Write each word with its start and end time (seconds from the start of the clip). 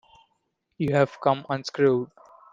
You've 0.79 1.21
come 1.21 1.45
unscrewed. 1.47 2.09